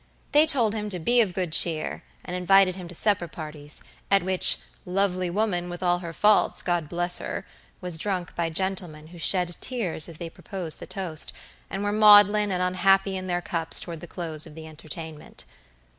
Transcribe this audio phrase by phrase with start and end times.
[0.31, 4.23] They told him to be of good cheer, and invited him to supper parties, at
[4.23, 7.45] which "lovely woman, with all her faults, God bless her,"
[7.81, 11.33] was drunk by gentlemen who shed tears as they proposed the toast,
[11.69, 15.43] and were maudlin and unhappy in their cups toward the close of the entertainment.